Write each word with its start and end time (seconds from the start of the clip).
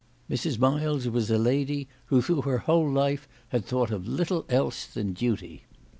Mrs. 0.27 0.57
Miles 0.57 1.07
was 1.07 1.29
a 1.29 1.37
lady 1.37 1.87
who 2.07 2.23
through 2.23 2.41
her 2.41 2.57
whole 2.57 2.89
life 2.89 3.27
had 3.49 3.63
thought 3.65 3.91
of 3.91 4.07
little 4.07 4.47
else 4.49 4.87
than 4.87 5.13
duty. 5.13 5.65